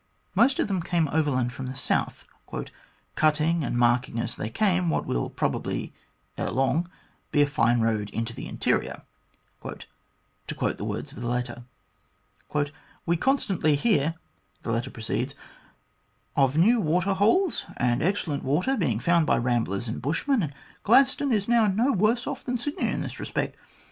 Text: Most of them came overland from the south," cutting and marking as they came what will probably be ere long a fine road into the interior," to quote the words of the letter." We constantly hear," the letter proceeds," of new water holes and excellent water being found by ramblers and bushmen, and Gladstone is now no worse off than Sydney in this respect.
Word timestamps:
Most 0.33 0.57
of 0.57 0.67
them 0.67 0.81
came 0.81 1.07
overland 1.09 1.53
from 1.53 1.67
the 1.67 1.75
south," 1.75 2.25
cutting 3.15 3.63
and 3.63 3.77
marking 3.77 4.19
as 4.19 4.35
they 4.35 4.49
came 4.49 4.89
what 4.89 5.05
will 5.05 5.29
probably 5.29 5.93
be 5.93 5.93
ere 6.41 6.49
long 6.49 6.89
a 7.35 7.45
fine 7.45 7.81
road 7.81 8.09
into 8.09 8.33
the 8.33 8.47
interior," 8.47 9.03
to 9.63 10.55
quote 10.57 10.77
the 10.79 10.83
words 10.85 11.11
of 11.11 11.21
the 11.21 11.27
letter." 11.27 11.65
We 13.05 13.15
constantly 13.15 13.75
hear," 13.75 14.15
the 14.63 14.71
letter 14.71 14.89
proceeds," 14.89 15.35
of 16.35 16.57
new 16.57 16.79
water 16.79 17.13
holes 17.13 17.65
and 17.77 18.01
excellent 18.01 18.41
water 18.41 18.75
being 18.75 18.97
found 18.99 19.27
by 19.27 19.37
ramblers 19.37 19.87
and 19.87 20.01
bushmen, 20.01 20.41
and 20.41 20.53
Gladstone 20.81 21.31
is 21.31 21.47
now 21.47 21.67
no 21.67 21.91
worse 21.91 22.25
off 22.25 22.43
than 22.43 22.57
Sydney 22.57 22.87
in 22.89 23.01
this 23.01 23.19
respect. 23.19 23.55